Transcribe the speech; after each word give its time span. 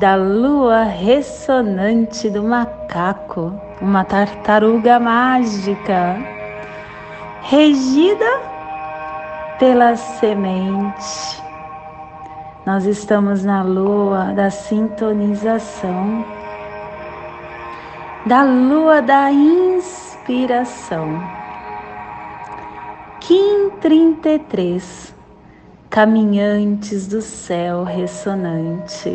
da 0.00 0.16
lua 0.16 0.82
ressonante 0.82 2.28
do 2.28 2.42
macaco, 2.42 3.52
uma 3.80 4.04
tartaruga 4.04 4.98
mágica, 4.98 6.16
regida 7.42 8.26
pela 9.58 9.94
semente. 9.94 11.40
Nós 12.66 12.84
estamos 12.84 13.44
na 13.44 13.62
lua 13.62 14.32
da 14.32 14.50
sintonização, 14.50 16.24
da 18.26 18.42
lua 18.42 19.00
da 19.00 19.30
inspiração. 19.30 21.22
Kim 23.20 23.70
33 23.80 25.13
caminhantes 25.94 27.06
do 27.06 27.22
céu 27.22 27.84
ressonante. 27.84 29.12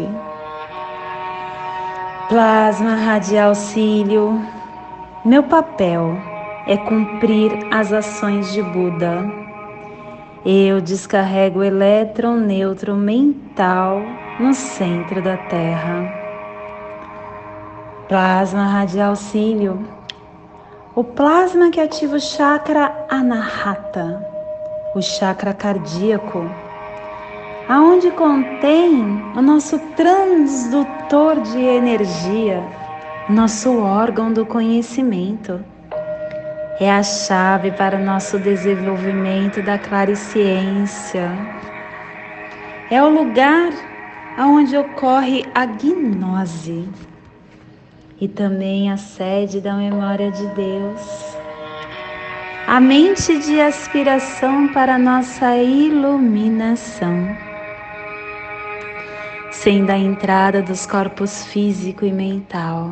Plasma 2.30 2.96
radial 2.96 3.54
cílio, 3.54 4.42
meu 5.26 5.44
papel 5.44 6.16
é 6.66 6.78
cumprir 6.78 7.52
as 7.70 7.92
ações 7.92 8.54
de 8.54 8.64
Buda. 8.64 9.30
Eu 10.46 10.80
descarrego 10.80 11.60
o 11.60 11.64
elétron 11.66 12.38
neutro 12.38 12.96
mental 12.96 14.02
no 14.40 14.54
centro 14.54 15.22
da 15.22 15.36
Terra. 15.36 16.10
Plasma 18.08 18.64
radial 18.64 19.18
cílio, 19.18 19.86
o 20.96 21.04
plasma 21.04 21.72
que 21.72 21.82
ativa 21.82 22.16
o 22.16 22.22
chakra 22.22 23.06
anahata, 23.10 24.26
o 24.96 25.02
chakra 25.02 25.54
cardíaco 25.54 26.69
aonde 27.70 28.10
contém 28.10 29.22
o 29.36 29.42
nosso 29.44 29.78
transdutor 29.96 31.40
de 31.40 31.60
energia, 31.60 32.64
nosso 33.30 33.78
órgão 33.78 34.34
do 34.34 34.44
conhecimento. 34.44 35.64
É 36.80 36.92
a 36.92 37.04
chave 37.04 37.70
para 37.72 37.98
o 37.98 38.04
nosso 38.04 38.40
desenvolvimento 38.40 39.62
da 39.62 39.78
clariciência. 39.78 41.30
É 42.90 43.04
o 43.04 43.10
lugar 43.10 43.72
aonde 44.36 44.76
ocorre 44.76 45.46
a 45.54 45.66
gnose 45.66 46.90
e 48.20 48.28
também 48.28 48.92
a 48.92 48.98
sede 48.98 49.62
da 49.62 49.76
memória 49.76 50.32
de 50.32 50.48
Deus. 50.48 51.38
A 52.66 52.80
mente 52.80 53.38
de 53.38 53.62
aspiração 53.62 54.70
para 54.70 54.98
nossa 54.98 55.56
iluminação 55.56 57.49
sendo 59.62 59.90
a 59.90 59.98
entrada 59.98 60.62
dos 60.62 60.86
corpos 60.86 61.44
físico 61.44 62.06
e 62.06 62.14
mental. 62.14 62.92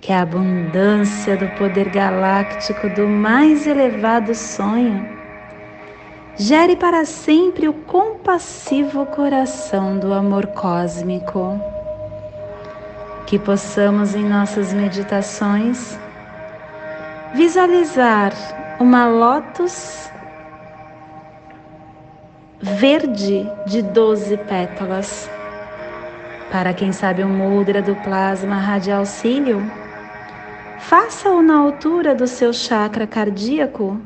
Que 0.00 0.12
a 0.12 0.22
abundância 0.22 1.36
do 1.36 1.46
poder 1.50 1.88
galáctico 1.88 2.88
do 2.90 3.06
mais 3.06 3.64
elevado 3.64 4.34
sonho 4.34 5.08
gere 6.36 6.74
para 6.74 7.04
sempre 7.04 7.68
o 7.68 7.72
compassivo 7.72 9.06
coração 9.06 9.98
do 10.00 10.12
amor 10.12 10.48
cósmico. 10.48 11.60
Que 13.24 13.38
possamos 13.38 14.16
em 14.16 14.24
nossas 14.24 14.72
meditações 14.72 15.96
visualizar 17.34 18.32
uma 18.80 19.06
lótus 19.06 20.10
verde 22.64 23.46
de 23.66 23.82
12 23.82 24.38
pétalas. 24.38 25.30
Para 26.50 26.72
quem 26.72 26.92
sabe 26.92 27.22
o 27.22 27.28
mudra 27.28 27.82
do 27.82 27.94
plasma 27.96 28.56
radial 28.56 29.04
cílio, 29.04 29.70
faça-o 30.78 31.42
na 31.42 31.58
altura 31.58 32.14
do 32.14 32.26
seu 32.26 32.54
chakra 32.54 33.06
cardíaco 33.06 34.00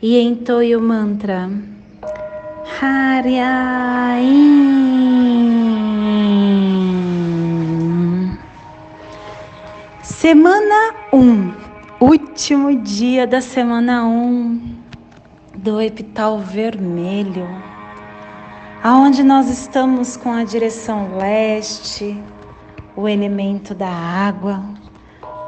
e 0.00 0.18
entoie 0.18 0.74
o 0.74 0.80
mantra 0.80 1.50
Haryaim. 2.80 3.50
Semana 10.02 10.94
1, 11.12 11.18
um, 11.18 11.52
último 12.00 12.74
dia 12.76 13.26
da 13.26 13.42
semana 13.42 14.06
1 14.06 14.08
um, 14.08 14.74
do 15.54 15.80
epital 15.82 16.38
vermelho 16.38 17.69
aonde 18.82 19.22
nós 19.22 19.50
estamos 19.50 20.16
com 20.16 20.32
a 20.32 20.42
direção 20.42 21.18
leste, 21.18 22.18
o 22.96 23.06
elemento 23.06 23.74
da 23.74 23.90
água, 23.90 24.62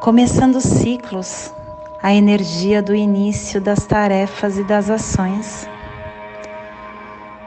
começando 0.00 0.60
ciclos, 0.60 1.52
a 2.02 2.12
energia 2.12 2.82
do 2.82 2.94
início 2.94 3.60
das 3.60 3.86
tarefas 3.86 4.58
e 4.58 4.64
das 4.64 4.90
ações. 4.90 5.68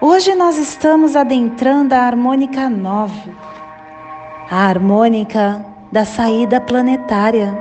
Hoje 0.01 0.33
nós 0.33 0.57
estamos 0.57 1.15
adentrando 1.15 1.93
a 1.93 1.99
harmônica 1.99 2.67
9, 2.67 3.31
a 4.49 4.67
harmônica 4.67 5.63
da 5.91 6.03
saída 6.03 6.59
planetária, 6.59 7.55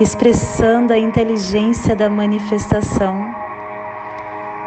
expressando 0.00 0.94
a 0.94 0.98
inteligência 0.98 1.94
da 1.94 2.08
manifestação. 2.08 3.34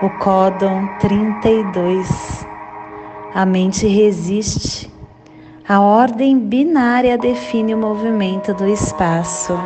O 0.01 0.09
códon 0.19 0.87
32 0.99 2.46
a 3.33 3.45
mente 3.45 3.87
resiste. 3.87 4.91
A 5.67 5.81
ordem 5.81 6.39
binária 6.39 7.17
define 7.17 7.73
o 7.73 7.77
movimento 7.77 8.53
do 8.53 8.67
espaço. 8.67 9.57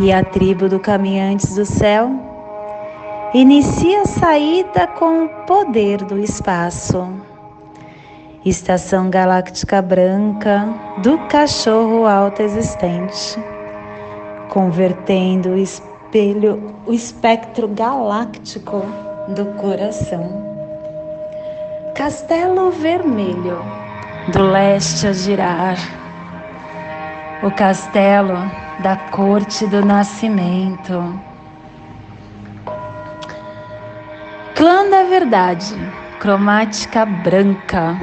E 0.00 0.12
a 0.12 0.24
tribo 0.24 0.68
do 0.68 0.80
Caminhantes 0.80 1.54
do 1.54 1.64
Céu 1.64 2.10
inicia 3.32 4.02
a 4.02 4.06
saída 4.06 4.88
com 4.88 5.24
o 5.24 5.28
poder 5.46 5.98
do 5.98 6.18
espaço. 6.18 7.08
Estação 8.44 9.08
Galáctica 9.08 9.80
Branca 9.80 10.68
do 10.98 11.16
Cachorro 11.28 12.04
Alto 12.04 12.42
Existente, 12.42 13.38
convertendo 14.50 15.50
o 15.50 15.56
espelho, 15.56 16.74
o 16.84 16.92
espectro 16.92 17.68
galáctico 17.68 18.82
do 19.28 19.46
coração. 19.54 20.53
Castelo 21.94 22.72
Vermelho, 22.72 23.64
do 24.32 24.42
leste 24.50 25.06
a 25.06 25.12
girar, 25.12 25.76
o 27.40 27.52
castelo 27.52 28.34
da 28.82 28.96
corte 28.96 29.64
do 29.68 29.86
nascimento. 29.86 31.14
Clã 34.56 34.90
da 34.90 35.04
Verdade, 35.04 35.76
cromática 36.18 37.06
branca, 37.06 37.96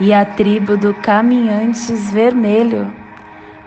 e 0.00 0.12
a 0.12 0.24
tribo 0.24 0.76
do 0.76 0.92
Caminhantes 0.92 2.10
Vermelho, 2.10 2.92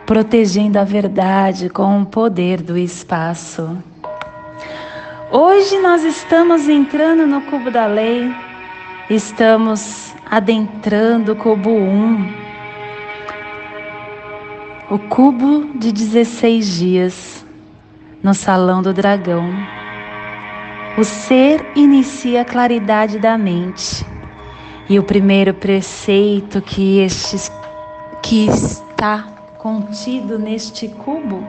protegendo 0.05 0.77
a 0.77 0.83
verdade 0.83 1.69
com 1.69 2.01
o 2.01 2.05
poder 2.05 2.61
do 2.61 2.77
espaço. 2.77 3.81
Hoje 5.31 5.79
nós 5.79 6.03
estamos 6.03 6.67
entrando 6.67 7.25
no 7.25 7.41
cubo 7.43 7.71
da 7.71 7.85
lei 7.85 8.50
Estamos 9.13 10.15
adentrando 10.25 11.33
o 11.33 11.35
cubo 11.35 11.69
1, 11.69 12.33
o 14.89 14.97
cubo 14.97 15.77
de 15.77 15.91
16 15.91 16.77
dias, 16.77 17.45
no 18.23 18.33
salão 18.33 18.81
do 18.81 18.93
dragão. 18.93 19.49
O 20.97 21.03
ser 21.03 21.73
inicia 21.75 22.43
a 22.43 22.45
claridade 22.45 23.19
da 23.19 23.37
mente. 23.37 24.05
E 24.87 24.97
o 24.97 25.03
primeiro 25.03 25.53
preceito 25.53 26.61
que, 26.61 26.99
este, 26.99 27.51
que 28.23 28.45
está 28.45 29.27
contido 29.57 30.39
neste 30.39 30.87
cubo 30.87 31.45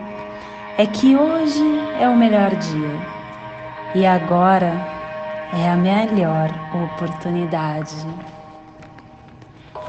é 0.76 0.84
que 0.84 1.14
hoje 1.14 1.62
é 2.00 2.08
o 2.08 2.16
melhor 2.16 2.56
dia. 2.56 2.98
E 3.94 4.04
agora 4.04 5.00
é 5.52 5.68
a 5.68 5.76
melhor 5.76 6.50
oportunidade. 6.72 7.94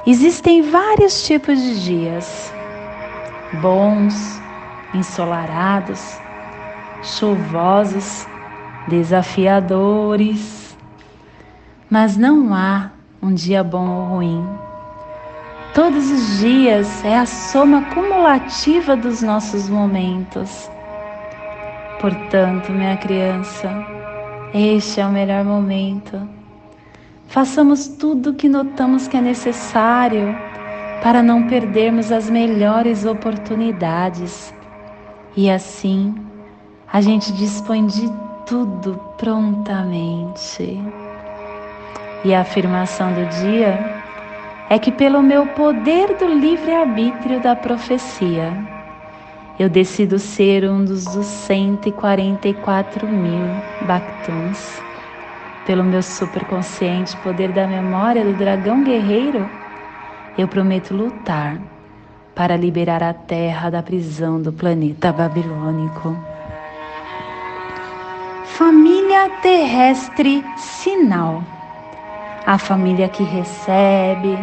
Existem 0.05 0.61
vários 0.61 1.25
tipos 1.25 1.57
de 1.57 1.83
dias: 1.83 2.53
bons, 3.61 4.41
ensolarados, 4.93 6.19
chuvosos, 7.01 8.27
desafiadores. 8.87 10.77
Mas 11.89 12.17
não 12.17 12.53
há 12.53 12.91
um 13.21 13.33
dia 13.33 13.63
bom 13.63 13.87
ou 13.87 14.05
ruim. 14.15 14.45
Todos 15.73 16.11
os 16.11 16.39
dias 16.39 17.03
é 17.05 17.17
a 17.17 17.25
soma 17.25 17.83
cumulativa 17.93 18.95
dos 18.95 19.21
nossos 19.21 19.69
momentos. 19.69 20.69
Portanto, 21.99 22.71
minha 22.71 22.97
criança, 22.97 23.69
este 24.53 25.01
é 25.01 25.05
o 25.05 25.11
melhor 25.11 25.43
momento. 25.43 26.21
Façamos 27.27 27.87
tudo 27.87 28.29
o 28.29 28.33
que 28.35 28.47
notamos 28.47 29.07
que 29.07 29.17
é 29.17 29.21
necessário 29.21 30.35
para 31.01 31.23
não 31.23 31.47
perdermos 31.47 32.11
as 32.11 32.29
melhores 32.29 33.03
oportunidades. 33.03 34.53
E 35.35 35.49
assim, 35.49 36.13
a 36.91 37.01
gente 37.01 37.33
dispõe 37.33 37.87
de 37.87 38.07
tudo 38.45 38.99
prontamente. 39.17 40.79
E 42.23 42.33
a 42.33 42.41
afirmação 42.41 43.11
do 43.11 43.25
dia 43.41 44.03
é 44.69 44.77
que, 44.77 44.91
pelo 44.91 45.21
meu 45.21 45.47
poder 45.47 46.15
do 46.17 46.27
livre-arbítrio 46.27 47.41
da 47.41 47.55
profecia, 47.55 48.53
eu 49.59 49.69
decido 49.69 50.17
ser 50.17 50.67
um 50.69 50.83
dos 50.83 51.03
144 51.03 53.07
mil 53.07 53.45
Bactuns. 53.81 54.81
Pelo 55.65 55.83
meu 55.83 56.01
superconsciente 56.01 57.15
poder 57.17 57.51
da 57.51 57.67
memória 57.67 58.25
do 58.25 58.33
dragão 58.33 58.83
guerreiro, 58.83 59.47
eu 60.37 60.47
prometo 60.47 60.93
lutar 60.93 61.57
para 62.35 62.57
liberar 62.57 63.03
a 63.03 63.13
Terra 63.13 63.69
da 63.69 63.83
prisão 63.83 64.41
do 64.41 64.51
planeta 64.51 65.13
babilônico. 65.13 66.17
Família 68.45 69.29
terrestre 69.41 70.43
sinal. 70.57 71.43
A 72.45 72.57
família 72.57 73.07
que 73.07 73.23
recebe, 73.23 74.37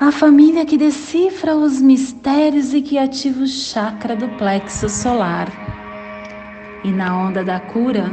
a 0.00 0.12
família 0.12 0.64
que 0.64 0.78
decifra 0.78 1.56
os 1.56 1.82
mistérios 1.82 2.72
e 2.72 2.80
que 2.80 2.96
ativa 2.96 3.42
o 3.42 3.46
chakra 3.48 4.14
do 4.14 4.28
plexo 4.36 4.88
solar. 4.88 5.48
E 6.84 6.90
na 6.92 7.18
onda 7.18 7.42
da 7.42 7.58
cura, 7.58 8.08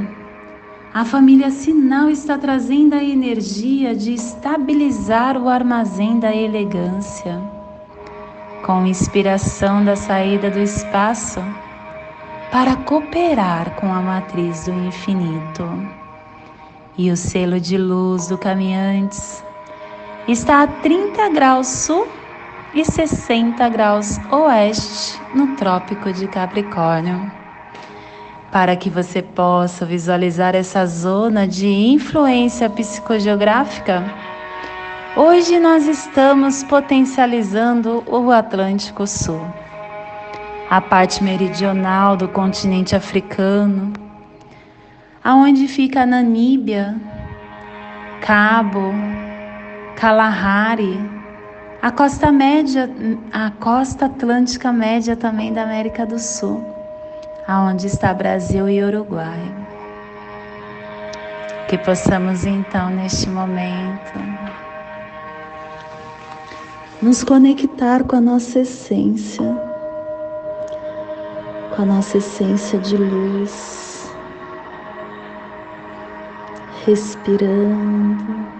a 0.91 1.05
família 1.05 1.51
sinal 1.51 2.09
está 2.09 2.39
trazendo 2.39 2.95
a 2.95 3.03
energia 3.03 3.95
de 3.95 4.15
estabilizar 4.15 5.37
o 5.37 5.47
armazém 5.47 6.19
da 6.19 6.35
elegância. 6.35 7.39
Com 8.65 8.87
inspiração 8.87 9.85
da 9.85 9.95
saída 9.95 10.49
do 10.49 10.59
espaço, 10.59 11.39
para 12.51 12.75
cooperar 12.77 13.75
com 13.75 13.93
a 13.93 14.01
matriz 14.01 14.65
do 14.65 14.73
infinito. 14.73 15.69
E 16.97 17.11
o 17.11 17.17
selo 17.17 17.59
de 17.59 17.77
luz 17.77 18.27
do 18.27 18.39
Caminhantes 18.39 19.44
está 20.27 20.63
a 20.63 20.67
30 20.67 21.29
graus 21.29 21.67
sul 21.67 22.07
e 22.73 22.83
60 22.83 23.69
graus 23.69 24.19
oeste 24.31 25.21
no 25.33 25.55
Trópico 25.55 26.11
de 26.11 26.27
Capricórnio. 26.27 27.31
Para 28.51 28.75
que 28.75 28.89
você 28.89 29.21
possa 29.21 29.85
visualizar 29.85 30.55
essa 30.55 30.85
zona 30.87 31.47
de 31.47 31.67
influência 31.67 32.69
psicogeográfica, 32.69 34.03
hoje 35.15 35.59
nós 35.59 35.87
estamos 35.87 36.63
potencializando 36.63 38.03
o 38.07 38.31
Atlântico 38.31 39.05
Sul, 39.05 39.45
a 40.69 40.81
parte 40.81 41.23
meridional 41.23 42.17
do 42.17 42.27
continente 42.27 42.95
africano, 42.95 43.93
aonde 45.23 45.67
fica 45.67 46.01
a 46.01 46.05
Namíbia, 46.05 46.95
Cabo, 48.21 48.91
Kalahari, 49.95 50.99
a 51.81 51.89
costa 51.89 52.29
média, 52.29 52.89
a 53.31 53.49
costa 53.51 54.07
atlântica 54.07 54.71
média 54.71 55.15
também 55.15 55.53
da 55.53 55.63
América 55.63 56.05
do 56.05 56.19
Sul, 56.19 56.61
aonde 57.47 57.87
está 57.87 58.13
Brasil 58.13 58.67
e 58.67 58.83
Uruguai. 58.83 59.39
Que 61.69 61.77
possamos 61.77 62.45
então 62.45 62.89
neste 62.89 63.29
momento 63.29 64.19
nos 67.01 67.23
conectar 67.23 68.03
com 68.03 68.17
a 68.17 68.21
nossa 68.21 68.59
essência, 68.59 69.45
com 71.73 71.81
a 71.81 71.85
nossa 71.85 72.17
essência 72.17 72.77
de 72.79 72.97
luz, 72.97 74.11
respirando. 76.85 78.54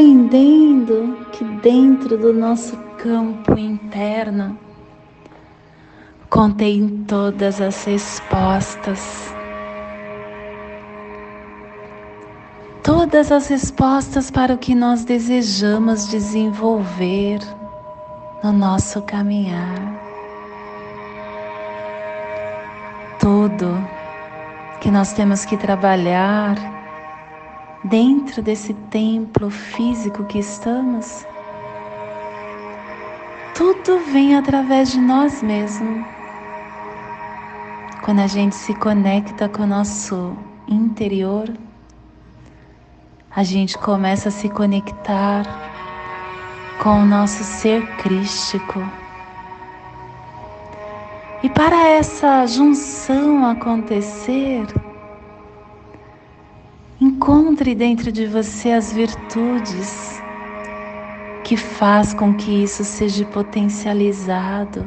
Compreendendo 0.00 1.26
que 1.30 1.44
dentro 1.44 2.16
do 2.16 2.32
nosso 2.32 2.74
campo 2.96 3.58
interno 3.58 4.58
contém 6.30 7.04
todas 7.06 7.60
as 7.60 7.84
respostas. 7.84 9.34
Todas 12.82 13.30
as 13.30 13.48
respostas 13.48 14.30
para 14.30 14.54
o 14.54 14.58
que 14.58 14.74
nós 14.74 15.04
desejamos 15.04 16.08
desenvolver 16.08 17.40
no 18.42 18.52
nosso 18.52 19.02
caminhar. 19.02 20.00
tudo 23.18 23.86
que 24.80 24.90
nós 24.90 25.12
temos 25.12 25.44
que 25.44 25.54
trabalhar 25.54 26.56
dentro 27.90 28.40
desse 28.40 28.72
templo 28.72 29.50
físico 29.50 30.24
que 30.24 30.38
estamos, 30.38 31.26
tudo 33.54 33.98
vem 34.12 34.36
através 34.36 34.92
de 34.92 35.00
nós 35.00 35.42
mesmos. 35.42 36.06
Quando 38.02 38.20
a 38.20 38.28
gente 38.28 38.54
se 38.54 38.72
conecta 38.74 39.48
com 39.48 39.64
o 39.64 39.66
nosso 39.66 40.36
interior, 40.68 41.52
a 43.34 43.42
gente 43.42 43.76
começa 43.76 44.28
a 44.28 44.32
se 44.32 44.48
conectar 44.48 45.44
com 46.80 47.02
o 47.02 47.04
nosso 47.04 47.42
ser 47.42 47.84
crístico 47.96 48.80
e 51.42 51.48
para 51.48 51.88
essa 51.88 52.46
junção 52.46 53.46
acontecer, 53.46 54.66
encontre 57.10 57.74
dentro 57.74 58.12
de 58.12 58.24
você 58.24 58.70
as 58.70 58.92
virtudes 58.92 60.22
que 61.42 61.56
faz 61.56 62.14
com 62.14 62.32
que 62.32 62.62
isso 62.62 62.84
seja 62.84 63.24
potencializado. 63.24 64.86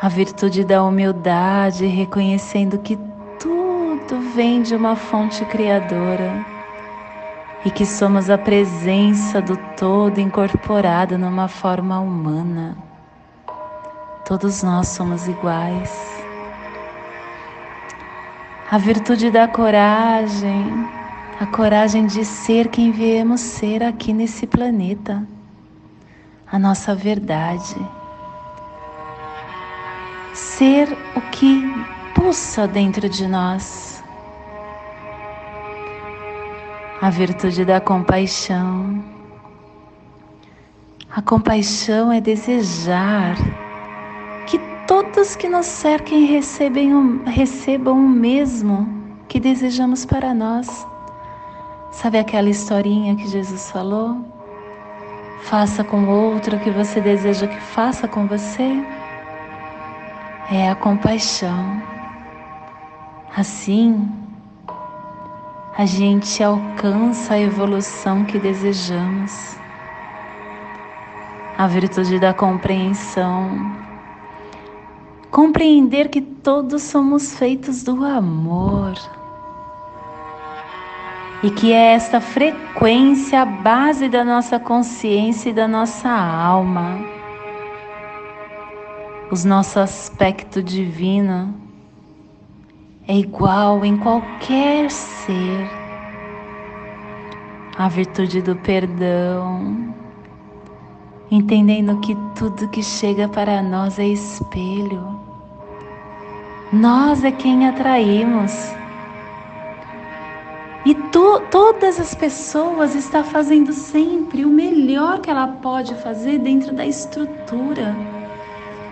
A 0.00 0.08
virtude 0.08 0.64
da 0.64 0.84
humildade, 0.84 1.86
reconhecendo 1.86 2.78
que 2.78 2.98
tudo 3.38 4.20
vem 4.34 4.60
de 4.60 4.76
uma 4.76 4.96
fonte 4.96 5.42
criadora 5.46 6.44
e 7.64 7.70
que 7.70 7.86
somos 7.86 8.28
a 8.28 8.36
presença 8.36 9.40
do 9.40 9.56
todo 9.78 10.20
incorporado 10.20 11.16
numa 11.16 11.48
forma 11.48 11.98
humana. 11.98 12.76
Todos 14.26 14.62
nós 14.62 14.88
somos 14.88 15.26
iguais. 15.26 16.23
A 18.74 18.78
virtude 18.78 19.30
da 19.30 19.46
coragem, 19.46 20.66
a 21.38 21.46
coragem 21.46 22.06
de 22.06 22.24
ser 22.24 22.66
quem 22.66 22.90
viemos 22.90 23.40
ser 23.40 23.84
aqui 23.84 24.12
nesse 24.12 24.48
planeta, 24.48 25.24
a 26.50 26.58
nossa 26.58 26.92
verdade. 26.92 27.76
Ser 30.32 30.88
o 31.14 31.20
que 31.30 31.62
pulsa 32.16 32.66
dentro 32.66 33.08
de 33.08 33.28
nós. 33.28 34.02
A 37.00 37.10
virtude 37.10 37.64
da 37.64 37.80
compaixão. 37.80 39.04
A 41.14 41.22
compaixão 41.22 42.10
é 42.10 42.20
desejar 42.20 43.36
todos 44.86 45.36
que 45.36 45.48
nos 45.48 45.66
cerquem 45.66 46.26
recebem, 46.26 47.22
recebam 47.24 47.96
o 47.96 48.08
mesmo 48.08 48.88
que 49.28 49.40
desejamos 49.40 50.04
para 50.04 50.34
nós. 50.34 50.86
Sabe 51.90 52.18
aquela 52.18 52.48
historinha 52.48 53.14
que 53.16 53.26
Jesus 53.26 53.70
falou? 53.70 54.34
faça 55.44 55.84
com 55.84 56.08
outro 56.08 56.56
o 56.56 56.60
que 56.60 56.70
você 56.70 57.00
deseja 57.00 57.46
que 57.46 57.60
faça 57.60 58.08
com 58.08 58.26
você, 58.26 58.82
é 60.50 60.70
a 60.70 60.74
compaixão. 60.74 61.82
Assim, 63.36 64.08
a 65.76 65.84
gente 65.84 66.42
alcança 66.42 67.34
a 67.34 67.40
evolução 67.40 68.24
que 68.24 68.38
desejamos, 68.38 69.56
a 71.58 71.66
virtude 71.66 72.18
da 72.18 72.32
compreensão. 72.32 73.84
Compreender 75.34 76.10
que 76.10 76.20
todos 76.20 76.80
somos 76.84 77.36
feitos 77.36 77.82
do 77.82 78.04
amor 78.04 78.94
e 81.42 81.50
que 81.50 81.72
é 81.72 81.94
esta 81.94 82.20
frequência 82.20 83.42
a 83.42 83.44
base 83.44 84.08
da 84.08 84.22
nossa 84.24 84.60
consciência 84.60 85.50
e 85.50 85.52
da 85.52 85.66
nossa 85.66 86.08
alma. 86.08 87.00
O 89.28 89.48
nosso 89.48 89.80
aspecto 89.80 90.62
divino 90.62 91.52
é 93.08 93.16
igual 93.16 93.84
em 93.84 93.96
qualquer 93.96 94.88
ser. 94.88 95.68
A 97.76 97.88
virtude 97.88 98.40
do 98.40 98.54
perdão, 98.54 99.92
entendendo 101.28 101.98
que 101.98 102.16
tudo 102.36 102.68
que 102.68 102.84
chega 102.84 103.26
para 103.26 103.60
nós 103.60 103.98
é 103.98 104.06
espelho. 104.06 105.23
Nós 106.72 107.22
é 107.24 107.30
quem 107.30 107.68
atraímos. 107.68 108.52
E 110.84 110.94
to, 110.94 111.40
todas 111.50 111.98
as 111.98 112.14
pessoas 112.14 112.94
estão 112.94 113.24
fazendo 113.24 113.72
sempre 113.72 114.44
o 114.44 114.50
melhor 114.50 115.20
que 115.20 115.30
ela 115.30 115.46
pode 115.46 115.94
fazer 115.96 116.38
dentro 116.38 116.74
da 116.74 116.84
estrutura, 116.84 117.94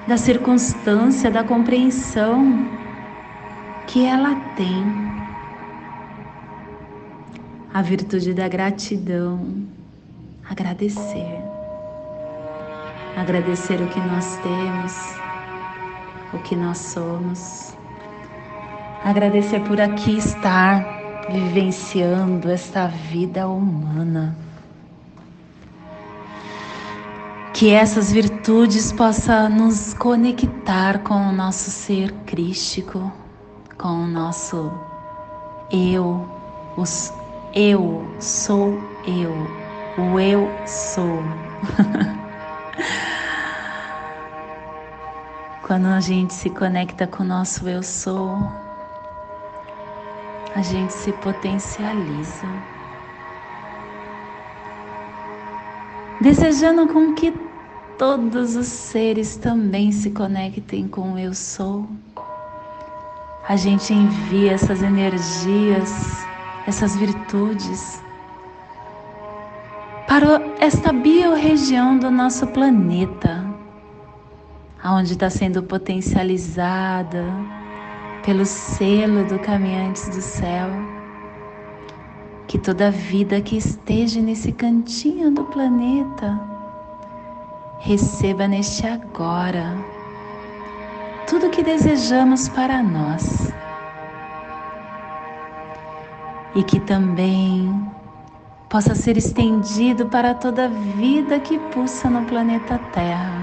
da 0.06 0.16
circunstância, 0.16 1.30
da 1.30 1.44
compreensão 1.44 2.66
que 3.86 4.06
ela 4.06 4.34
tem 4.56 5.12
a 7.74 7.82
virtude 7.82 8.34
da 8.34 8.48
gratidão, 8.48 9.66
agradecer. 10.48 11.40
Agradecer 13.16 13.80
o 13.80 13.88
que 13.88 14.00
nós 14.00 14.36
temos, 14.38 15.21
o 16.32 16.38
que 16.38 16.56
nós 16.56 16.78
somos. 16.78 17.76
Agradecer 19.04 19.60
por 19.60 19.80
aqui 19.80 20.16
estar 20.16 21.02
vivenciando 21.30 22.50
esta 22.50 22.86
vida 22.86 23.48
humana. 23.48 24.36
Que 27.52 27.70
essas 27.70 28.12
virtudes 28.12 28.92
possam 28.92 29.48
nos 29.48 29.94
conectar 29.94 31.00
com 31.00 31.14
o 31.28 31.32
nosso 31.32 31.70
ser 31.70 32.12
crístico, 32.26 33.12
com 33.78 34.04
o 34.04 34.06
nosso 34.06 34.72
eu, 35.70 36.26
os 36.76 37.12
eu 37.54 38.04
sou 38.18 38.78
eu, 39.06 39.32
o 39.98 40.18
eu 40.18 40.48
sou. 40.66 41.22
Quando 45.72 45.86
a 45.86 46.00
gente 46.00 46.34
se 46.34 46.50
conecta 46.50 47.06
com 47.06 47.22
o 47.22 47.26
nosso 47.26 47.66
eu 47.66 47.82
sou, 47.82 48.36
a 50.54 50.60
gente 50.60 50.92
se 50.92 51.10
potencializa. 51.14 52.46
Desejando 56.20 56.86
com 56.88 57.14
que 57.14 57.32
todos 57.96 58.54
os 58.54 58.66
seres 58.66 59.36
também 59.36 59.90
se 59.92 60.10
conectem 60.10 60.86
com 60.86 61.14
o 61.14 61.18
eu 61.18 61.32
sou 61.32 61.88
a 63.48 63.56
gente 63.56 63.94
envia 63.94 64.52
essas 64.52 64.82
energias, 64.82 66.22
essas 66.66 66.94
virtudes 66.96 68.02
para 70.06 70.38
esta 70.60 70.92
biorregião 70.92 71.98
do 71.98 72.10
nosso 72.10 72.46
planeta, 72.48 73.51
aonde 74.82 75.12
está 75.12 75.30
sendo 75.30 75.62
potencializada 75.62 77.24
pelo 78.24 78.44
selo 78.44 79.24
do 79.24 79.38
Caminhantes 79.38 80.08
do 80.08 80.20
Céu. 80.20 80.68
Que 82.46 82.58
toda 82.58 82.90
vida 82.90 83.40
que 83.40 83.56
esteja 83.56 84.20
nesse 84.20 84.52
cantinho 84.52 85.30
do 85.30 85.44
planeta 85.44 86.38
receba 87.80 88.46
neste 88.46 88.86
agora 88.86 89.74
tudo 91.26 91.48
que 91.48 91.62
desejamos 91.62 92.48
para 92.50 92.82
nós. 92.82 93.50
E 96.54 96.62
que 96.62 96.78
também 96.80 97.74
possa 98.68 98.94
ser 98.94 99.16
estendido 99.16 100.06
para 100.06 100.34
toda 100.34 100.68
vida 100.68 101.40
que 101.40 101.58
pulsa 101.70 102.10
no 102.10 102.26
planeta 102.26 102.78
Terra. 102.92 103.41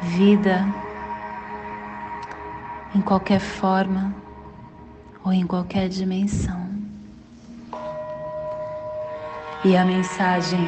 Vida 0.00 0.66
em 2.94 3.00
qualquer 3.00 3.40
forma 3.40 4.14
ou 5.24 5.32
em 5.32 5.46
qualquer 5.46 5.88
dimensão. 5.88 6.68
E 9.64 9.76
a 9.76 9.84
mensagem 9.84 10.66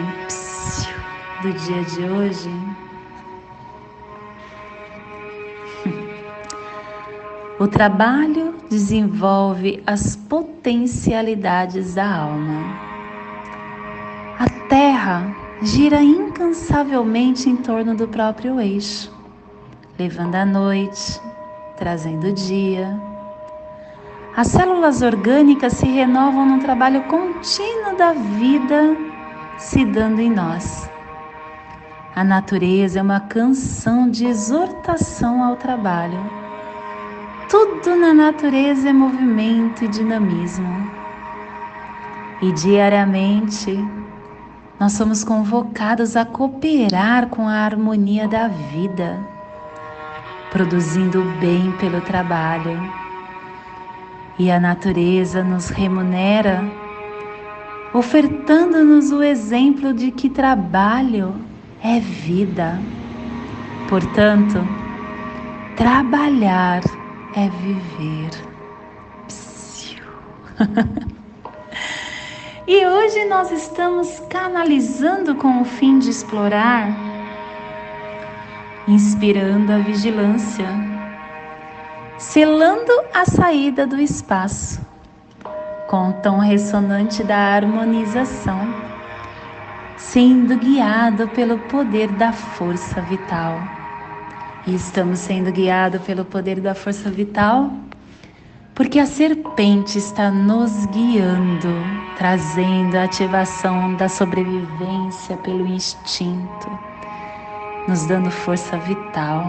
do 1.43 1.53
dia 1.53 1.85
de 1.85 2.05
hoje 2.05 2.51
O 7.61 7.69
trabalho 7.69 8.55
desenvolve 8.71 9.83
as 9.87 10.17
potencialidades 10.17 11.95
da 11.95 12.11
alma. 12.11 12.75
A 14.39 14.49
Terra 14.67 15.37
gira 15.61 16.03
incansavelmente 16.03 17.51
em 17.51 17.57
torno 17.57 17.95
do 17.95 18.09
próprio 18.09 18.59
eixo, 18.59 19.13
levando 20.01 20.35
a 20.35 20.45
noite, 20.45 21.21
trazendo 21.77 22.29
o 22.29 22.33
dia. 22.33 22.99
As 24.37 24.49
células 24.49 25.03
orgânicas 25.03 25.75
se 25.75 25.87
renovam 25.87 26.47
no 26.47 26.59
trabalho 26.59 27.03
contínuo 27.05 27.97
da 27.97 28.13
vida 28.13 28.97
se 29.59 29.85
dando 29.85 30.21
em 30.21 30.31
nós. 30.31 30.91
A 32.17 32.25
natureza 32.25 32.99
é 32.99 33.03
uma 33.03 33.21
canção 33.21 34.11
de 34.11 34.27
exortação 34.27 35.45
ao 35.45 35.57
trabalho 35.57 36.41
tudo 37.51 37.97
na 37.97 38.15
natureza 38.15 38.91
é 38.91 38.93
movimento 38.93 39.85
e 39.85 39.89
dinamismo. 39.89 40.89
E 42.41 42.53
diariamente 42.53 43.77
nós 44.79 44.93
somos 44.93 45.25
convocados 45.25 46.17
a 46.17 46.25
cooperar 46.25 47.27
com 47.27 47.49
a 47.49 47.55
harmonia 47.55 48.29
da 48.29 48.47
vida, 48.47 49.19
produzindo 50.51 51.23
bem 51.41 51.73
pelo 51.73 52.01
trabalho. 52.01 52.79
E 54.39 54.51
a 54.51 54.59
natureza 54.59 55.43
nos 55.43 55.69
remunera, 55.69 56.65
ofertando-nos 57.93 59.13
o 59.13 59.23
exemplo 59.23 59.93
de 59.93 60.11
que 60.11 60.31
trabalho 60.31 61.35
é 61.83 62.01
vida. 62.01 62.81
Portanto, 63.89 64.67
trabalhar 65.77 66.81
é 67.35 67.49
viver. 67.49 68.31
e 72.67 72.87
hoje 72.87 73.25
nós 73.27 73.51
estamos 73.51 74.21
canalizando 74.29 75.35
com 75.35 75.63
o 75.63 75.65
fim 75.65 75.99
de 75.99 76.11
explorar, 76.11 77.10
inspirando 78.91 79.73
a 79.73 79.79
vigilância, 79.79 80.67
selando 82.19 82.91
a 83.15 83.25
saída 83.25 83.87
do 83.87 84.01
espaço, 84.01 84.81
com 85.89 86.09
o 86.09 86.13
tom 86.15 86.39
ressonante 86.39 87.23
da 87.23 87.37
harmonização, 87.37 88.75
sendo 89.97 90.57
guiado 90.57 91.29
pelo 91.29 91.57
poder 91.59 92.09
da 92.09 92.33
força 92.33 93.01
vital. 93.03 93.63
E 94.67 94.75
estamos 94.75 95.21
sendo 95.21 95.53
guiados 95.53 96.03
pelo 96.03 96.25
poder 96.25 96.61
da 96.61 96.75
força 96.75 97.09
vital, 97.09 97.73
porque 98.75 98.99
a 98.99 99.07
serpente 99.07 99.99
está 99.99 100.33
nos 100.33 100.87
guiando, 100.87 101.73
trazendo 102.19 102.97
a 102.97 103.05
ativação 103.05 103.95
da 103.95 104.09
sobrevivência 104.09 105.37
pelo 105.39 105.67
instinto, 105.67 106.79
nos 107.91 108.07
dando 108.07 108.31
força 108.31 108.77
vital. 108.77 109.45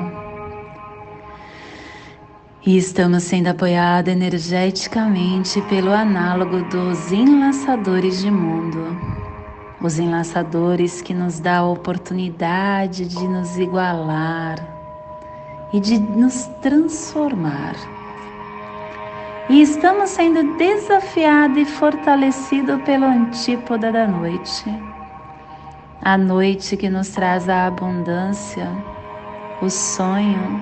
E 2.65 2.75
estamos 2.75 3.21
sendo 3.21 3.50
apoiados 3.50 4.12
energeticamente 4.12 5.62
pelo 5.63 5.93
análogo 5.93 6.63
dos 6.63 7.12
enlaçadores 7.12 8.19
de 8.19 8.31
mundo, 8.31 8.98
os 9.79 10.00
enlaçadores 10.00 11.03
que 11.03 11.13
nos 11.13 11.39
dá 11.39 11.57
a 11.57 11.67
oportunidade 11.67 13.05
de 13.05 13.27
nos 13.27 13.60
igualar 13.60 14.57
e 15.71 15.79
de 15.79 16.00
nos 16.00 16.48
transformar. 16.63 17.75
E 19.50 19.62
estamos 19.62 20.10
sendo 20.10 20.57
desafiados 20.57 21.57
e 21.57 21.65
fortalecidos 21.65 22.81
pelo 22.81 23.05
antípoda 23.05 23.91
da 23.91 24.07
noite. 24.07 24.90
A 26.03 26.17
noite 26.17 26.75
que 26.75 26.89
nos 26.89 27.10
traz 27.10 27.48
a 27.48 27.67
abundância, 27.67 28.67
o 29.62 29.70
sonho, 29.70 30.60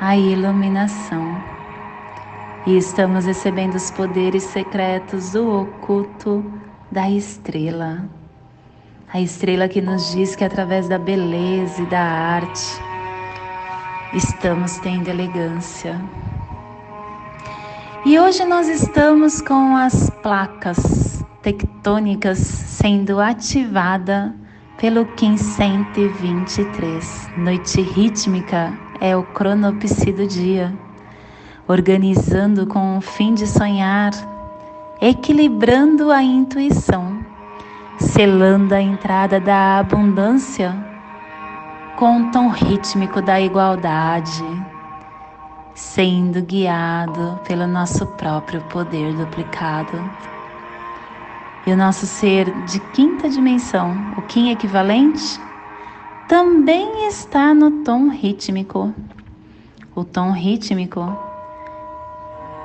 a 0.00 0.16
iluminação. 0.16 1.36
E 2.64 2.78
estamos 2.78 3.26
recebendo 3.26 3.74
os 3.74 3.90
poderes 3.90 4.44
secretos 4.44 5.32
do 5.32 5.60
oculto 5.60 6.42
da 6.90 7.10
estrela. 7.10 8.08
A 9.12 9.20
estrela 9.20 9.68
que 9.68 9.82
nos 9.82 10.10
diz 10.12 10.34
que 10.34 10.42
através 10.42 10.88
da 10.88 10.98
beleza 10.98 11.82
e 11.82 11.86
da 11.86 12.00
arte 12.00 12.80
estamos 14.14 14.78
tendo 14.78 15.08
elegância. 15.08 16.00
E 18.06 18.18
hoje 18.18 18.42
nós 18.46 18.70
estamos 18.70 19.42
com 19.42 19.76
as 19.76 20.08
placas 20.22 21.22
tectônicas 21.42 22.38
sendo 22.38 23.20
ativada 23.20 24.34
pelo 24.82 25.06
Kim 25.14 25.36
123. 25.36 27.30
Noite 27.36 27.80
rítmica 27.80 28.76
é 29.00 29.16
o 29.16 29.22
cronopsi 29.22 30.10
do 30.10 30.26
dia, 30.26 30.76
organizando 31.68 32.66
com 32.66 32.98
o 32.98 33.00
fim 33.00 33.32
de 33.32 33.46
sonhar, 33.46 34.10
equilibrando 35.00 36.10
a 36.10 36.20
intuição, 36.20 37.24
selando 37.96 38.74
a 38.74 38.82
entrada 38.82 39.38
da 39.38 39.78
abundância 39.78 40.74
com 41.94 42.22
o 42.22 42.32
tom 42.32 42.48
rítmico 42.48 43.22
da 43.22 43.40
igualdade 43.40 44.44
sendo 45.74 46.42
guiado 46.42 47.38
pelo 47.46 47.66
nosso 47.66 48.04
próprio 48.06 48.60
poder 48.62 49.14
duplicado. 49.14 49.98
E 51.66 51.72
o 51.72 51.76
nosso 51.76 52.06
ser 52.06 52.50
de 52.64 52.80
quinta 52.92 53.28
dimensão, 53.28 53.94
o 54.16 54.22
Kim 54.22 54.50
equivalente, 54.50 55.40
também 56.28 57.06
está 57.06 57.54
no 57.54 57.82
tom 57.84 58.08
rítmico. 58.08 58.92
O 59.94 60.04
tom 60.04 60.32
rítmico 60.32 61.16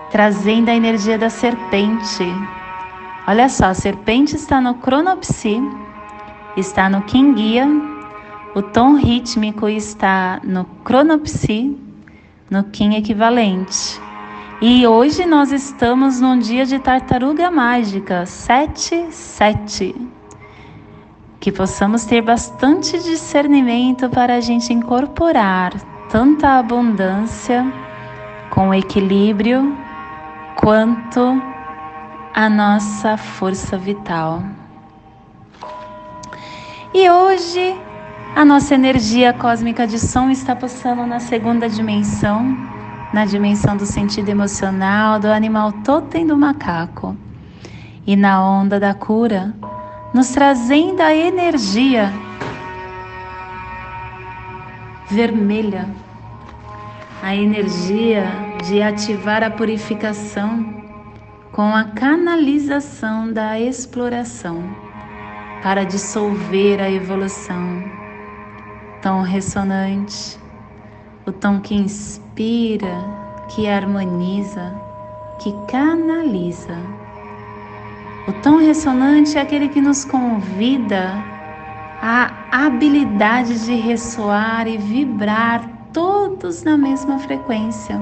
trazendo 0.09 0.69
a 0.69 0.75
energia 0.75 1.17
da 1.17 1.29
serpente. 1.29 2.23
Olha 3.27 3.49
só, 3.49 3.65
a 3.65 3.73
serpente 3.73 4.35
está 4.35 4.61
no 4.61 4.75
cronopsi, 4.75 5.61
está 6.55 6.89
no 6.89 7.01
Kim 7.03 7.33
guia, 7.33 7.67
o 8.55 8.61
tom 8.61 8.95
rítmico 8.95 9.67
está 9.67 10.39
no 10.43 10.65
cronopsi 10.83 11.77
no 12.49 12.63
Kim 12.63 12.95
equivalente. 12.95 13.99
E 14.59 14.87
hoje 14.87 15.23
nós 15.23 15.51
estamos 15.51 16.19
num 16.19 16.39
dia 16.39 16.65
de 16.65 16.79
tartaruga 16.79 17.51
mágica, 17.51 18.25
77. 18.25 19.93
Que 21.39 21.51
possamos 21.51 22.05
ter 22.05 22.23
bastante 22.23 22.97
discernimento 22.97 24.09
para 24.09 24.33
a 24.33 24.41
gente 24.41 24.73
incorporar 24.73 25.79
tanta 26.09 26.57
abundância 26.57 27.71
com 28.49 28.73
equilíbrio 28.73 29.77
quanto 30.55 31.39
a 32.33 32.49
nossa 32.49 33.15
força 33.15 33.77
vital. 33.77 34.41
E 36.91 37.07
hoje 37.07 37.79
a 38.35 38.43
nossa 38.43 38.73
energia 38.73 39.33
cósmica 39.33 39.85
de 39.85 39.99
som 39.99 40.31
está 40.31 40.55
passando 40.55 41.05
na 41.05 41.19
segunda 41.19 41.69
dimensão, 41.69 42.57
na 43.13 43.25
dimensão 43.25 43.75
do 43.75 43.85
sentido 43.85 44.29
emocional, 44.29 45.19
do 45.19 45.27
animal 45.27 45.71
totem 45.83 46.25
do 46.25 46.37
macaco. 46.37 47.15
E 48.05 48.15
na 48.15 48.43
onda 48.43 48.79
da 48.79 48.93
cura, 48.93 49.53
nos 50.13 50.29
trazendo 50.29 51.01
a 51.01 51.13
energia 51.13 52.11
vermelha, 55.09 55.87
a 57.21 57.35
energia 57.35 58.25
de 58.67 58.81
ativar 58.81 59.43
a 59.43 59.49
purificação 59.49 60.75
com 61.51 61.75
a 61.75 61.85
canalização 61.85 63.31
da 63.31 63.59
exploração 63.59 64.63
para 65.63 65.83
dissolver 65.83 66.81
a 66.81 66.89
evolução 66.89 67.97
tom 69.01 69.21
ressonante, 69.21 70.37
o 71.25 71.31
tom 71.31 71.61
que 71.61 71.75
inspira, 71.75 72.26
que 72.37 73.67
harmoniza, 73.67 74.71
que 75.39 75.51
canaliza. 75.67 76.77
O 78.27 78.33
tom 78.43 78.57
ressonante 78.57 79.37
é 79.37 79.41
aquele 79.41 79.69
que 79.69 79.81
nos 79.81 80.05
convida 80.05 81.23
à 81.99 82.31
habilidade 82.51 83.65
de 83.65 83.75
ressoar 83.75 84.67
e 84.67 84.77
vibrar 84.77 85.67
todos 85.91 86.63
na 86.63 86.77
mesma 86.77 87.17
frequência. 87.17 87.99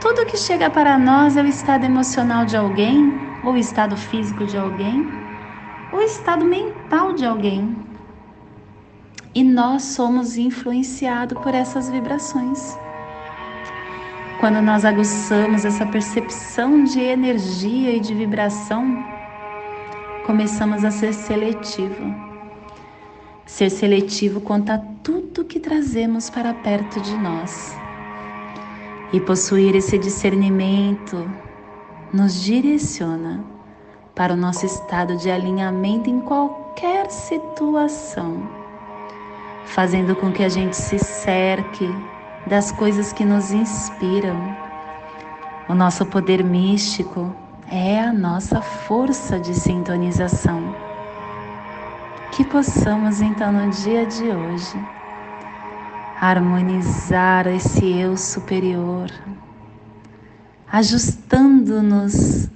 Tudo 0.00 0.26
que 0.26 0.36
chega 0.36 0.68
para 0.68 0.98
nós 0.98 1.36
é 1.36 1.42
o 1.42 1.46
estado 1.46 1.84
emocional 1.84 2.44
de 2.44 2.56
alguém, 2.56 3.12
ou 3.44 3.52
o 3.52 3.56
estado 3.56 3.96
físico 3.96 4.44
de 4.44 4.56
alguém, 4.56 5.06
ou 5.92 6.00
o 6.00 6.02
estado 6.02 6.44
mental 6.44 7.12
de 7.12 7.24
alguém 7.24 7.89
e 9.34 9.44
nós 9.44 9.82
somos 9.82 10.36
influenciados 10.36 11.38
por 11.40 11.54
essas 11.54 11.88
vibrações. 11.88 12.76
Quando 14.40 14.60
nós 14.62 14.84
aguçamos 14.84 15.64
essa 15.64 15.86
percepção 15.86 16.82
de 16.84 16.98
energia 16.98 17.92
e 17.92 18.00
de 18.00 18.14
vibração, 18.14 19.04
começamos 20.26 20.84
a 20.84 20.90
ser 20.90 21.12
seletivo. 21.12 22.14
Ser 23.44 23.70
seletivo 23.70 24.40
quanto 24.40 24.70
a 24.70 24.78
tudo 25.02 25.44
que 25.44 25.60
trazemos 25.60 26.30
para 26.30 26.54
perto 26.54 27.00
de 27.00 27.16
nós. 27.18 27.76
E 29.12 29.20
possuir 29.20 29.74
esse 29.74 29.98
discernimento 29.98 31.30
nos 32.12 32.42
direciona 32.42 33.44
para 34.14 34.32
o 34.32 34.36
nosso 34.36 34.64
estado 34.64 35.16
de 35.16 35.30
alinhamento 35.30 36.08
em 36.08 36.20
qualquer 36.20 37.10
situação 37.10 38.59
fazendo 39.70 40.16
com 40.16 40.32
que 40.32 40.42
a 40.42 40.48
gente 40.48 40.76
se 40.76 40.98
cerque 40.98 41.88
das 42.46 42.72
coisas 42.72 43.12
que 43.12 43.24
nos 43.24 43.52
inspiram. 43.52 44.56
O 45.68 45.74
nosso 45.74 46.04
poder 46.06 46.42
místico 46.42 47.34
é 47.70 48.00
a 48.00 48.12
nossa 48.12 48.60
força 48.60 49.38
de 49.38 49.54
sintonização. 49.54 50.74
Que 52.32 52.44
possamos 52.44 53.20
então 53.20 53.52
no 53.52 53.70
dia 53.70 54.06
de 54.06 54.24
hoje 54.24 54.78
harmonizar 56.20 57.46
esse 57.46 57.98
eu 57.98 58.16
superior, 58.16 59.10
ajustando-nos 60.70 62.50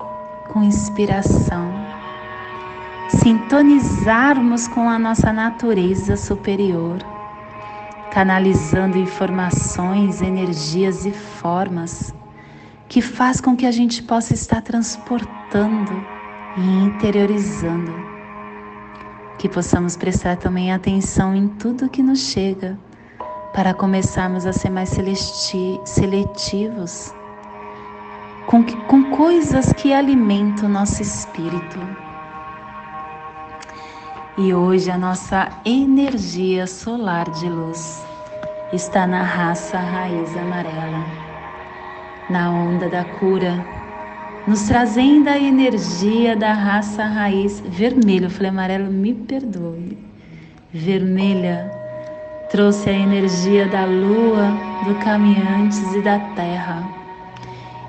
com 0.52 0.62
inspiração 0.62 1.83
sintonizarmos 3.08 4.66
com 4.68 4.88
a 4.88 4.98
nossa 4.98 5.32
natureza 5.32 6.16
superior, 6.16 6.98
canalizando 8.10 8.98
informações, 8.98 10.22
energias 10.22 11.04
e 11.04 11.12
formas 11.12 12.14
que 12.88 13.00
faz 13.02 13.40
com 13.40 13.56
que 13.56 13.66
a 13.66 13.72
gente 13.72 14.02
possa 14.02 14.34
estar 14.34 14.62
transportando 14.62 15.92
e 16.56 16.84
interiorizando. 16.84 17.92
Que 19.38 19.48
possamos 19.48 19.96
prestar 19.96 20.36
também 20.36 20.72
atenção 20.72 21.34
em 21.34 21.48
tudo 21.48 21.88
que 21.88 22.02
nos 22.02 22.20
chega 22.20 22.78
para 23.52 23.74
começarmos 23.74 24.46
a 24.46 24.52
ser 24.52 24.70
mais 24.70 24.90
seletivos 25.84 27.14
com, 28.46 28.62
com 28.62 29.10
coisas 29.10 29.72
que 29.72 29.92
alimentam 29.92 30.68
o 30.68 30.72
nosso 30.72 31.02
espírito 31.02 32.03
e 34.36 34.52
hoje 34.52 34.90
a 34.90 34.98
nossa 34.98 35.48
energia 35.64 36.66
solar 36.66 37.30
de 37.30 37.48
luz 37.48 38.04
está 38.72 39.06
na 39.06 39.22
raça 39.22 39.78
raiz 39.78 40.36
amarela, 40.36 41.06
na 42.28 42.50
onda 42.50 42.88
da 42.88 43.04
cura, 43.04 43.64
nos 44.44 44.62
trazendo 44.62 45.28
a 45.28 45.38
energia 45.38 46.34
da 46.34 46.52
raça 46.52 47.04
raiz 47.04 47.60
vermelha. 47.60 48.26
Eu 48.26 48.30
falei 48.30 48.50
amarelo, 48.50 48.90
me 48.90 49.14
perdoe. 49.14 49.96
Vermelha 50.72 51.70
trouxe 52.50 52.90
a 52.90 52.92
energia 52.92 53.68
da 53.68 53.84
lua, 53.84 54.50
do 54.84 54.96
caminhantes 54.96 55.94
e 55.94 56.00
da 56.00 56.18
terra. 56.34 56.82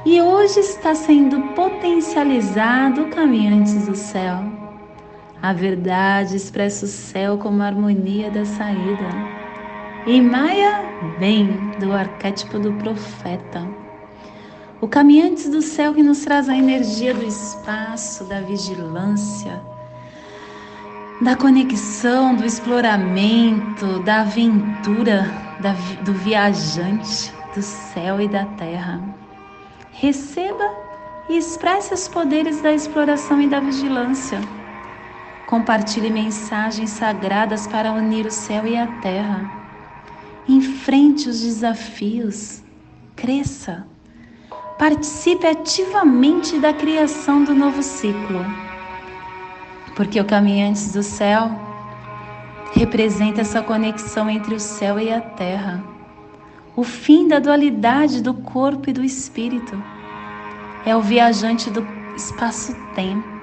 E 0.06 0.22
hoje 0.22 0.60
está 0.60 0.94
sendo 0.94 1.42
potencializado 1.56 3.02
o 3.02 3.10
caminhantes 3.10 3.88
do 3.88 3.96
céu 3.96 4.55
A 5.46 5.54
verdade 5.54 6.36
expressa 6.36 6.86
o 6.86 6.88
céu 6.88 7.38
como 7.38 7.62
a 7.62 7.68
harmonia 7.68 8.32
da 8.32 8.44
saída. 8.44 9.08
E 10.08 10.20
Maia 10.20 10.82
vem 11.20 11.46
do 11.80 11.94
arquétipo 11.94 12.58
do 12.58 12.74
profeta. 12.74 13.62
O 14.82 14.88
caminhante 14.88 15.48
do 15.48 15.62
céu 15.62 15.94
que 15.94 16.02
nos 16.02 16.26
traz 16.26 16.50
a 16.50 16.58
energia 16.58 17.14
do 17.14 17.24
espaço, 17.24 18.24
da 18.24 18.42
vigilância, 18.42 19.62
da 21.22 21.36
conexão, 21.36 22.36
do 22.36 22.44
exploramento, 22.44 24.00
da 24.00 24.22
aventura, 24.22 25.32
da, 25.60 25.74
do 26.04 26.12
viajante, 26.12 27.32
do 27.54 27.62
céu 27.62 28.20
e 28.20 28.28
da 28.28 28.46
terra. 28.46 29.00
Receba 29.92 30.72
e 31.30 31.38
expresse 31.38 31.94
os 31.94 32.08
poderes 32.08 32.64
da 32.64 32.74
exploração 32.74 33.40
e 33.40 33.48
da 33.48 33.60
vigilância. 33.60 34.42
Compartilhe 35.48 36.10
mensagens 36.10 36.90
sagradas 36.90 37.68
para 37.68 37.92
unir 37.92 38.26
o 38.26 38.32
céu 38.32 38.66
e 38.66 38.76
a 38.76 38.88
terra. 39.02 39.50
Enfrente 40.48 41.30
os 41.30 41.42
desafios. 41.42 42.64
Cresça. 43.16 43.86
Participe 44.78 45.48
ativamente 45.48 46.60
da 46.60 46.74
criação 46.74 47.44
do 47.44 47.54
novo 47.54 47.82
ciclo. 47.82 48.46
Porque 49.96 50.20
o 50.20 50.26
Caminhantes 50.26 50.92
do 50.92 51.02
Céu 51.02 51.50
representa 52.74 53.42
essa 53.42 53.62
conexão 53.62 54.30
entre 54.30 54.54
o 54.54 54.60
céu 54.60 55.00
e 55.00 55.12
a 55.12 55.22
terra, 55.22 55.82
o 56.76 56.84
fim 56.84 57.28
da 57.28 57.40
dualidade 57.40 58.22
do 58.22 58.34
corpo 58.34 58.90
e 58.90 58.94
do 58.94 59.04
espírito. 59.04 59.82
É 60.86 60.96
o 60.96 61.02
viajante 61.02 61.70
do 61.70 61.88
espaço-tempo, 62.16 63.35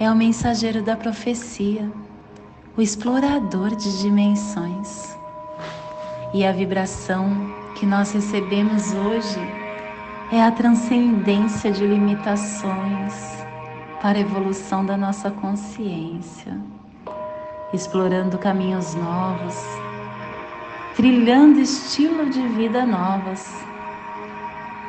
é 0.00 0.10
o 0.10 0.16
mensageiro 0.16 0.82
da 0.82 0.96
profecia, 0.96 1.88
o 2.76 2.82
explorador 2.82 3.76
de 3.76 4.00
dimensões. 4.00 5.16
E 6.34 6.44
a 6.44 6.50
vibração 6.50 7.30
que 7.76 7.86
nós 7.86 8.10
recebemos 8.10 8.92
hoje 8.92 9.40
é 10.32 10.42
a 10.42 10.50
transcendência 10.50 11.70
de 11.70 11.86
limitações 11.86 13.44
para 14.02 14.18
a 14.18 14.20
evolução 14.20 14.84
da 14.84 14.96
nossa 14.96 15.30
consciência 15.30 16.58
explorando 17.72 18.36
caminhos 18.36 18.94
novos, 18.94 19.56
trilhando 20.96 21.60
estilo 21.60 22.28
de 22.28 22.46
vida 22.48 22.84
novos. 22.84 23.48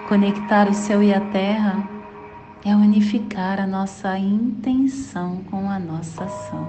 Conectar 0.07 0.67
o 0.67 0.73
céu 0.73 1.01
e 1.01 1.13
a 1.13 1.21
terra 1.21 1.87
é 2.63 2.75
unificar 2.75 3.59
a 3.59 3.65
nossa 3.65 4.17
intenção 4.17 5.43
com 5.49 5.69
a 5.69 5.79
nossa 5.79 6.23
ação. 6.23 6.67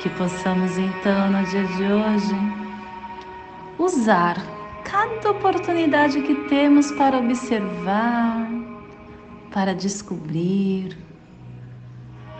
Que 0.00 0.08
possamos 0.10 0.78
então 0.78 1.30
no 1.30 1.44
dia 1.44 1.64
de 1.64 1.82
hoje 1.84 2.34
usar 3.78 4.36
cada 4.84 5.30
oportunidade 5.30 6.22
que 6.22 6.34
temos 6.48 6.90
para 6.92 7.18
observar, 7.18 8.48
para 9.50 9.74
descobrir, 9.74 10.96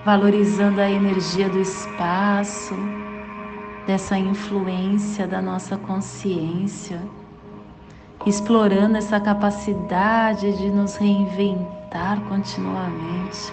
valorizando 0.05 0.81
a 0.81 0.91
energia 0.91 1.49
do 1.49 1.61
espaço, 1.61 2.75
dessa 3.87 4.17
influência 4.19 5.27
da 5.27 5.43
nossa 5.43 5.77
consciência, 5.77 7.03
explorando 8.27 8.97
essa 8.97 9.21
capacidade 9.21 10.57
de 10.57 10.71
nos 10.71 10.97
reinventar 10.97 12.21
continuamente. 12.29 13.53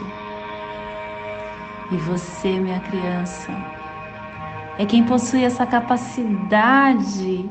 E 1.91 1.97
você, 1.97 2.59
minha 2.59 2.79
criança, 2.79 3.51
é 4.77 4.85
quem 4.85 5.03
possui 5.03 5.43
essa 5.43 5.65
capacidade 5.65 7.49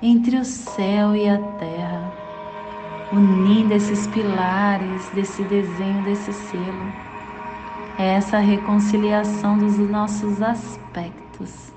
entre 0.00 0.36
o 0.36 0.44
céu 0.44 1.14
e 1.14 1.28
a 1.28 1.38
terra, 1.38 2.12
unindo 3.12 3.74
esses 3.74 4.06
pilares 4.06 5.08
desse 5.10 5.42
desenho, 5.44 6.02
desse 6.04 6.32
selo 6.32 7.10
é 8.00 8.14
essa 8.14 8.38
reconciliação 8.38 9.58
dos 9.58 9.76
nossos 9.78 10.40
aspectos. 10.40 11.70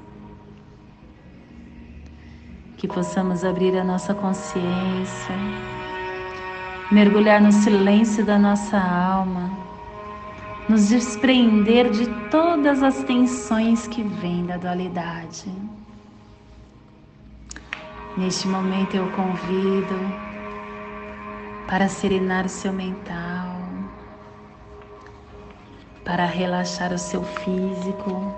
Que 2.84 2.88
possamos 2.90 3.46
abrir 3.46 3.78
a 3.78 3.84
nossa 3.86 4.14
consciência, 4.14 5.34
mergulhar 6.92 7.40
no 7.40 7.50
silêncio 7.50 8.26
da 8.26 8.38
nossa 8.38 8.78
alma, 8.78 9.50
nos 10.68 10.90
desprender 10.90 11.90
de 11.90 12.06
todas 12.30 12.84
as 12.84 13.02
tensões 13.06 13.88
que 13.88 14.04
vêm 14.04 14.46
da 14.46 14.58
dualidade. 14.58 15.50
Neste 18.18 18.50
momento 18.50 18.98
eu 18.98 19.10
convido 19.12 19.96
para 21.66 21.88
serenar 21.88 22.46
o 22.46 22.50
seu 22.50 22.74
mental 22.74 23.54
para 26.04 26.26
relaxar 26.26 26.92
o 26.92 26.98
seu 26.98 27.24
físico, 27.24 28.30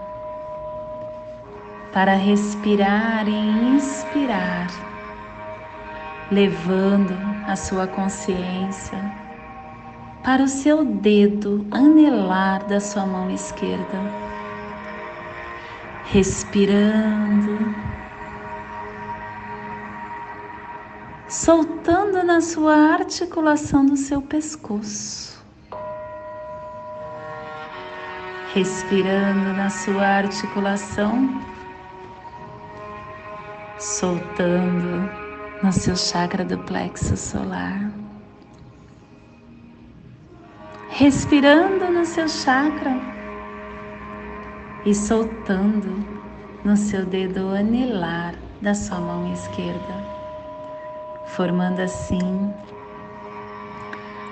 para 1.95 2.13
respirar 2.13 3.25
e 3.25 3.31
inspirar, 3.31 4.67
levando 6.29 7.13
a 7.47 7.55
sua 7.55 7.88
consciência 7.88 8.99
para 10.21 10.43
o 10.43 10.47
seu 10.49 10.84
dedo 10.84 11.65
anelar 11.71 12.67
da 12.67 12.81
sua 12.81 13.05
mão 13.05 13.31
esquerda, 13.31 13.97
respirando, 16.12 17.73
soltando 21.29 22.25
na 22.25 22.41
sua 22.41 22.75
articulação 22.75 23.86
do 23.86 23.95
seu 23.95 24.21
pescoço. 24.21 25.34
respirando 28.55 29.53
na 29.53 29.69
sua 29.69 30.05
articulação, 30.05 31.55
soltando 33.86 35.08
no 35.62 35.71
seu 35.71 35.95
chakra 35.95 36.43
do 36.43 36.58
plexo 36.58 37.15
solar, 37.15 37.91
respirando 40.89 41.91
no 41.91 42.04
seu 42.04 42.28
chakra 42.28 43.00
e 44.88 44.95
soltando 44.95 46.04
no 46.63 46.76
seu 46.76 47.06
dedo 47.06 47.50
anilar 47.50 48.34
da 48.60 48.74
sua 48.74 49.00
mão 49.00 49.32
esquerda, 49.32 50.04
formando 51.28 51.80
assim 51.80 52.52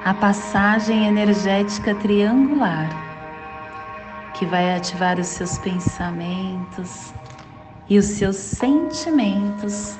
a 0.03 0.15
passagem 0.15 1.05
energética 1.05 1.93
triangular 1.93 2.89
que 4.33 4.47
vai 4.47 4.75
ativar 4.75 5.19
os 5.19 5.27
seus 5.27 5.59
pensamentos 5.59 7.13
e 7.93 7.99
os 7.99 8.05
seus 8.05 8.37
sentimentos 8.37 9.99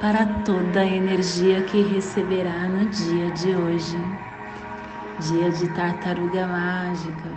para 0.00 0.24
toda 0.44 0.82
a 0.82 0.86
energia 0.86 1.60
que 1.62 1.82
receberá 1.82 2.68
no 2.68 2.86
dia 2.86 3.32
de 3.32 3.48
hoje. 3.48 3.98
Dia 5.18 5.50
de 5.50 5.68
tartaruga 5.74 6.46
mágica, 6.46 7.30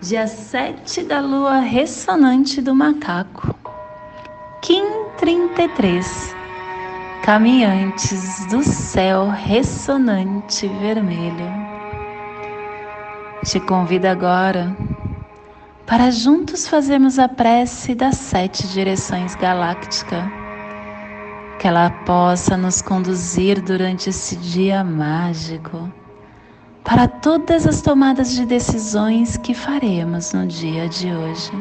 dia 0.00 0.26
7 0.26 1.04
da 1.04 1.20
lua 1.20 1.60
ressonante 1.60 2.60
do 2.60 2.74
macaco, 2.74 3.54
Kim 4.62 4.84
33, 5.18 6.34
caminhantes 7.22 8.46
do 8.46 8.64
céu 8.64 9.28
ressonante 9.28 10.66
vermelho. 10.66 11.52
Te 13.44 13.60
convido 13.60 14.08
agora 14.08 14.76
para 15.88 16.10
juntos 16.10 16.68
fazermos 16.68 17.18
a 17.18 17.26
prece 17.26 17.94
das 17.94 18.16
sete 18.18 18.68
direções 18.68 19.34
galácticas, 19.34 20.22
que 21.58 21.66
ela 21.66 21.88
possa 22.04 22.58
nos 22.58 22.82
conduzir 22.82 23.62
durante 23.62 24.10
esse 24.10 24.36
dia 24.36 24.84
mágico. 24.84 25.90
Para 26.84 27.08
todas 27.08 27.66
as 27.66 27.80
tomadas 27.80 28.32
de 28.32 28.44
decisões 28.44 29.38
que 29.38 29.54
faremos 29.54 30.34
no 30.34 30.46
dia 30.46 30.90
de 30.90 31.10
hoje. 31.10 31.52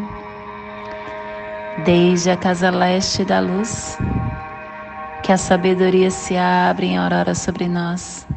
Desde 1.85 2.29
a 2.29 2.35
casa 2.35 2.69
leste 2.69 3.23
da 3.23 3.39
luz, 3.39 3.97
que 5.23 5.31
a 5.31 5.37
sabedoria 5.37 6.11
se 6.11 6.35
abra 6.35 6.83
em 6.83 6.97
aurora 6.97 7.33
sobre 7.33 7.69
nós, 7.69 8.27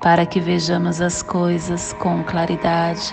para 0.00 0.24
que 0.24 0.40
vejamos 0.40 1.02
as 1.02 1.22
coisas 1.22 1.92
com 1.92 2.24
claridade 2.24 3.12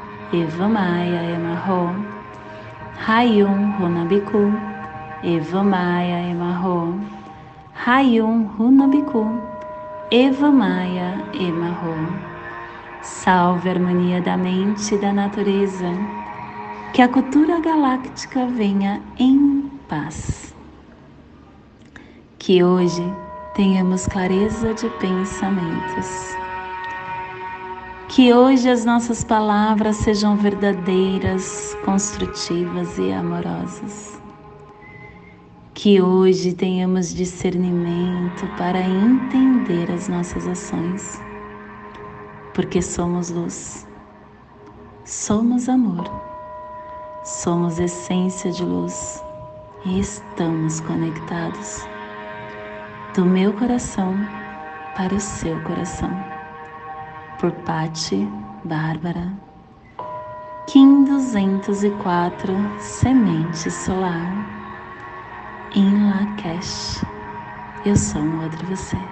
Eva 0.33 0.65
Maia 0.69 1.23
Emarro. 1.35 1.93
Hayum 3.05 3.77
Runabiku, 3.77 4.53
Eva 5.21 5.61
Maia 5.61 6.29
Emarro. 6.29 6.97
Hayum 7.85 8.47
Runabiku, 8.57 9.27
Eva 10.09 10.49
Maia 10.49 11.21
Emarro. 11.33 11.97
Salve 13.01 13.67
a 13.67 13.73
harmonia 13.73 14.21
da 14.21 14.37
mente 14.37 14.95
e 14.95 14.97
da 14.97 15.11
natureza. 15.11 15.91
Que 16.93 17.01
a 17.01 17.09
cultura 17.09 17.59
galáctica 17.59 18.45
venha 18.45 19.01
em 19.19 19.69
paz. 19.89 20.55
Que 22.39 22.63
hoje 22.63 23.03
tenhamos 23.53 24.07
clareza 24.07 24.73
de 24.73 24.89
pensamentos. 24.91 26.40
Que 28.13 28.33
hoje 28.33 28.69
as 28.69 28.83
nossas 28.83 29.23
palavras 29.23 29.95
sejam 29.95 30.35
verdadeiras, 30.35 31.77
construtivas 31.85 32.97
e 32.97 33.09
amorosas. 33.09 34.21
Que 35.73 36.01
hoje 36.01 36.53
tenhamos 36.53 37.13
discernimento 37.13 38.45
para 38.57 38.81
entender 38.81 39.89
as 39.89 40.09
nossas 40.09 40.45
ações 40.45 41.21
porque 42.53 42.81
somos 42.81 43.29
luz, 43.29 43.87
somos 45.05 45.69
amor, 45.69 46.03
somos 47.23 47.79
essência 47.79 48.51
de 48.51 48.65
luz 48.65 49.23
e 49.85 50.01
estamos 50.01 50.81
conectados 50.81 51.87
do 53.15 53.25
meu 53.25 53.53
coração 53.53 54.13
para 54.97 55.15
o 55.15 55.19
seu 55.19 55.57
coração. 55.63 56.30
Por 57.41 57.51
Pati 57.65 58.29
Bárbara, 58.63 59.33
Kim 60.67 61.05
204 61.05 62.53
Semente 62.77 63.71
Solar, 63.71 64.31
em 65.73 66.07
Lakesh. 66.07 67.03
Eu 67.83 67.95
sou 67.95 68.23
outro 68.43 68.63
você. 68.67 69.10